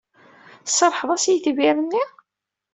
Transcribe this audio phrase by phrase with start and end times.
[0.65, 2.03] Tserrḥeḍ-as i yitbir-nni?